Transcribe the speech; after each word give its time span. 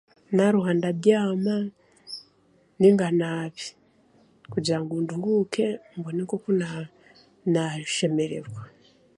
Naaruha 0.35 0.71
ndabyama 0.77 1.55
nainga 2.79 3.07
naabe 3.19 3.65
kugira 4.51 4.77
ngu 4.81 4.93
nduhuuke 5.03 5.65
nainga 5.79 5.97
mbone 5.99 6.21
okuna 6.37 6.67
naashemererwa 7.53 8.61